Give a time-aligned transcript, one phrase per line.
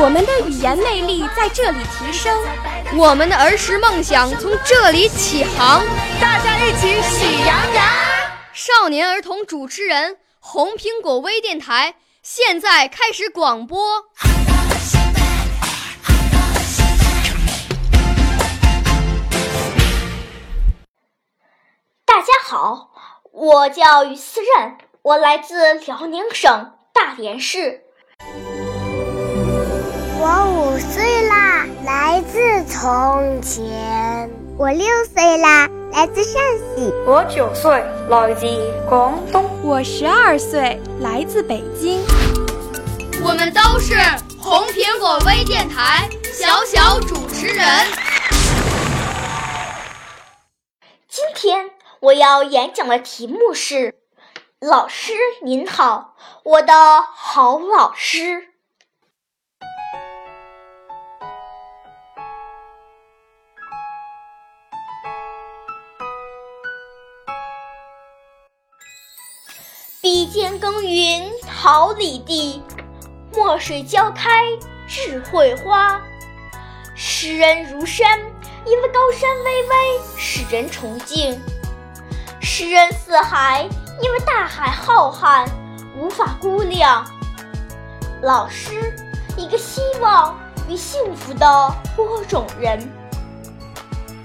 [0.00, 2.38] 我们的语言魅力在这里提升，
[2.96, 5.84] 我们的儿时梦想从这里起航。
[6.20, 7.84] 大家一起喜羊羊。
[8.52, 14.04] 少年儿童主持人，红苹果微电台现在开始广播。
[22.06, 22.90] 大家好，
[23.32, 27.84] 我叫于思任，我来自辽宁省大连市。
[32.18, 34.28] 来自从前。
[34.58, 36.92] 我六岁啦，来自陕西。
[37.06, 37.70] 我九岁，
[38.08, 38.44] 来自
[38.88, 39.48] 广东。
[39.62, 42.04] 我十二岁，来自北京。
[43.22, 43.94] 我们都是
[44.36, 47.64] 红苹果微电台小小主持人。
[51.08, 53.94] 今天我要演讲的题目是：
[54.58, 55.12] 老师
[55.44, 56.72] 您好，我的
[57.14, 58.48] 好老师。
[70.28, 72.62] 间耕耘桃李地，
[73.32, 74.44] 墨水浇开
[74.86, 76.00] 智慧花。
[76.94, 78.20] 识人如山，
[78.66, 81.38] 因为高山巍巍，使人崇敬；
[82.40, 83.68] 识人似海，
[84.02, 85.46] 因为大海浩瀚，
[85.96, 87.06] 无法估量。
[88.22, 88.94] 老师，
[89.36, 90.38] 一个希望
[90.68, 92.78] 与幸福的播种人。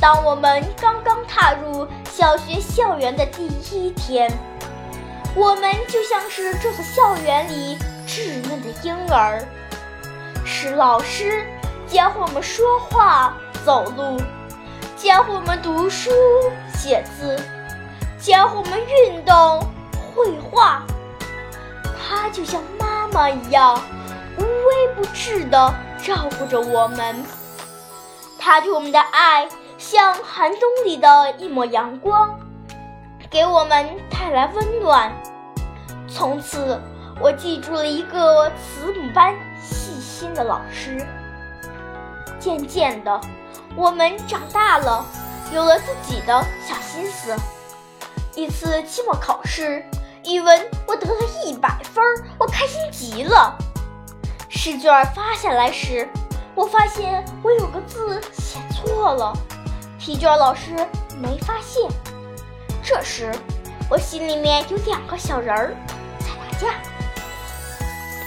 [0.00, 4.30] 当我们刚刚踏入小学校园的第一天。
[5.34, 9.42] 我们就像是这所校园里稚嫩的婴儿，
[10.44, 11.46] 是老师
[11.86, 13.34] 教会我们说话、
[13.64, 14.20] 走路，
[14.96, 16.10] 教会我们读书、
[16.74, 17.40] 写字，
[18.20, 19.60] 教会我们运动、
[20.14, 20.82] 绘画。
[21.98, 23.82] 他就像妈妈一样，
[24.36, 27.24] 无微不至地照顾着我们。
[28.38, 32.38] 他对我们的爱，像寒冬里的一抹阳光。
[33.32, 35.10] 给我们带来温暖。
[36.06, 36.78] 从此，
[37.18, 41.06] 我记住了一个慈母般细心的老师。
[42.38, 43.18] 渐渐的，
[43.74, 45.02] 我们长大了，
[45.50, 47.34] 有了自己的小心思。
[48.34, 49.82] 一次期末考试，
[50.26, 52.04] 语文我得了一百分，
[52.38, 53.56] 我开心极了。
[54.50, 56.06] 试卷发下来时，
[56.54, 59.32] 我发现我有个字写错了，
[59.98, 60.76] 批卷老师
[61.18, 61.90] 没发现。
[62.94, 63.32] 这时，
[63.88, 65.74] 我心里面有两个小人儿
[66.18, 66.74] 在打架。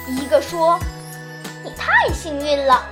[0.07, 0.79] 一个说
[1.63, 2.83] ：“你太幸运了，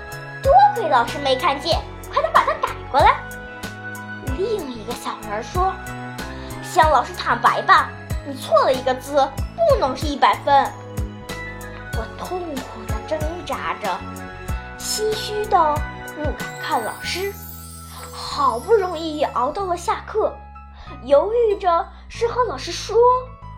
[0.44, 1.82] 多亏老师没看见，
[2.12, 3.16] 快点把它改过来。”
[4.38, 5.74] 另一个小人说
[6.62, 7.90] ：“向老师坦白吧，
[8.28, 10.72] 你错了一个字，不能是一百分。”
[11.98, 14.00] 我痛苦的挣扎着，
[14.78, 15.76] 心虚的
[16.16, 17.34] 不敢看老师。
[18.14, 20.38] 好不容易熬到了下课。
[21.04, 22.98] 犹豫着是和老师说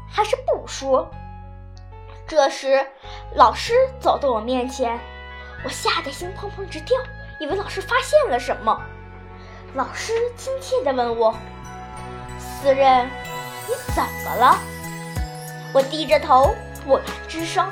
[0.09, 1.09] 还是不说。
[2.27, 2.85] 这时，
[3.35, 4.99] 老师走到我面前，
[5.63, 6.97] 我吓得心砰砰直跳，
[7.39, 8.81] 以为老师发现了什么。
[9.75, 11.35] 老师亲切地问我
[12.39, 13.05] ：“思任，
[13.67, 14.57] 你怎么了？”
[15.73, 17.67] 我低着头不敢吱声。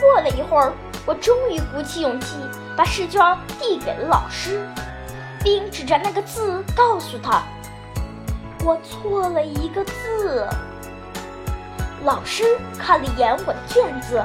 [0.00, 0.72] 过了一会儿，
[1.06, 2.36] 我终于鼓起勇气，
[2.76, 4.68] 把试卷递给了老师，
[5.42, 7.42] 并指着那个字告诉他。
[8.66, 10.44] 我错了一个字。
[12.02, 12.42] 老师
[12.76, 14.20] 看了一眼我的卷子，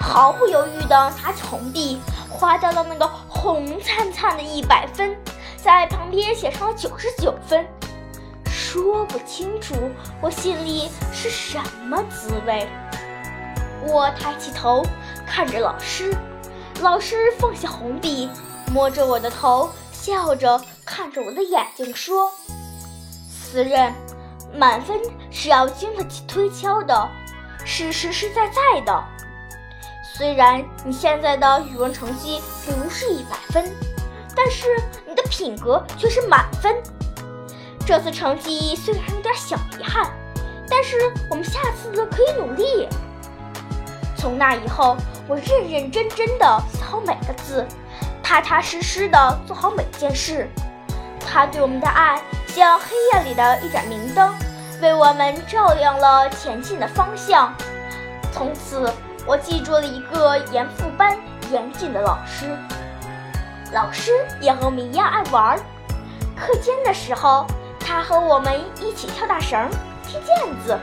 [0.00, 2.00] 毫不犹豫地拿起红笔
[2.30, 5.14] 划掉了那个红灿灿的一百分，
[5.62, 7.66] 在旁边写上了九十九分。
[8.46, 9.74] 说不清楚
[10.20, 12.66] 我心里是什么滋味。
[13.86, 14.82] 我抬起头
[15.26, 16.16] 看着老师，
[16.80, 18.30] 老师放下红笔，
[18.72, 22.30] 摸着我的头，笑着看着我的眼睛说。
[23.54, 23.94] 自认
[24.52, 24.98] 满分
[25.30, 27.08] 是要经得起推敲的，
[27.64, 29.04] 是实实在在的。
[30.02, 33.72] 虽然你现在的语文成绩不是一百分，
[34.34, 34.66] 但是
[35.06, 36.74] 你的品格却是满分。
[37.86, 40.10] 这次成绩虽然有点小遗憾，
[40.68, 40.96] 但是
[41.30, 42.88] 我们下次可以努力。
[44.16, 44.96] 从那以后，
[45.28, 47.64] 我认认真真的写好每个字，
[48.20, 50.50] 踏踏实实的做好每件事。
[51.20, 52.20] 他对我们的爱，
[52.54, 54.32] 像黑夜里的一盏明灯，
[54.80, 57.52] 为我们照亮了前进的方向。
[58.30, 58.88] 从此，
[59.26, 61.18] 我记住了一个严复般
[61.50, 62.56] 严谨的老师。
[63.72, 65.58] 老师也和我们一样爱玩。
[66.36, 67.44] 课间的时候，
[67.80, 69.68] 他和我们一起跳大绳、
[70.06, 70.78] 踢毽子，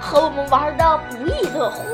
[0.00, 1.84] 和我们玩得不亦乐乎。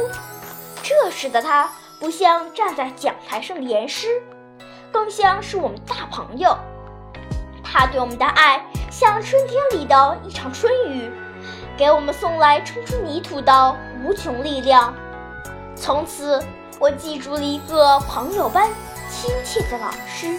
[0.82, 1.70] 这时的他，
[2.00, 4.08] 不像站在讲台上的严师，
[4.90, 6.56] 更像是我们大朋友。
[7.72, 11.10] 他对我们的爱，像春天里的一场春雨，
[11.74, 14.94] 给我们送来冲出泥土的无穷力量。
[15.74, 16.44] 从此，
[16.78, 18.68] 我记住了一个朋友般
[19.10, 20.38] 亲切的老师。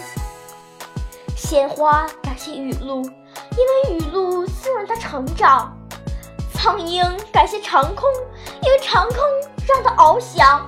[1.35, 5.75] 鲜花感谢雨露，因为雨露滋润它成长；
[6.53, 8.07] 苍鹰感谢长空，
[8.61, 9.17] 因为长空
[9.67, 10.67] 让它翱翔。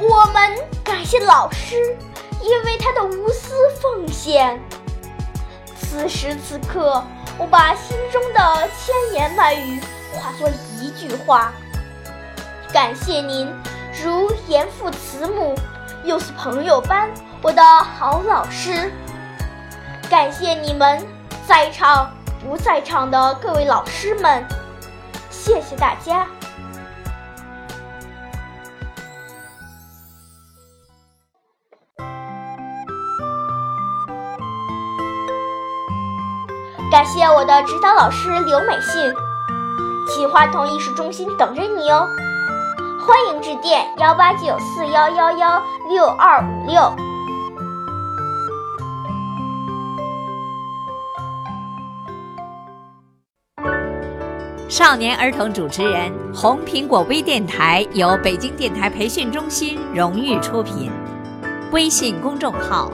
[0.00, 1.76] 我们感谢老师，
[2.40, 4.58] 因为他的无私奉献。
[5.92, 7.04] 此时此刻，
[7.36, 9.78] 我把心中的千言万语
[10.14, 10.48] 化作
[10.80, 11.52] 一句话：
[12.72, 13.54] 感谢您，
[14.02, 15.54] 如严父慈母，
[16.02, 17.10] 又似朋友般，
[17.42, 18.90] 我的好老师。
[20.08, 21.06] 感谢你们，
[21.46, 22.10] 在场
[22.40, 24.42] 不在场的各位老师们，
[25.30, 26.26] 谢谢大家。
[36.92, 39.10] 感谢我的指导老师刘美信，
[40.06, 42.06] 企划童艺术中心等着你哦，
[43.00, 46.94] 欢迎致电幺八九四幺幺幺六二五六。
[54.68, 60.92] 少年儿童主持人，红苹果微电台由北京电台培训中心荣誉出品，
[61.72, 62.92] 微信公众号：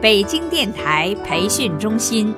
[0.00, 2.32] 北京电台培训中心。